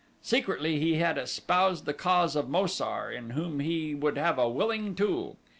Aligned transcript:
Secretly 0.23 0.79
he 0.79 0.95
had 0.95 1.19
espoused 1.19 1.85
the 1.85 1.93
cause 1.93 2.35
of 2.35 2.49
Mo 2.49 2.65
sar, 2.65 3.11
in 3.11 3.29
whom 3.29 3.59
he 3.59 3.93
would 3.93 4.17
have 4.17 4.39
a 4.39 4.49
willing 4.49 4.95
tool. 4.95 5.37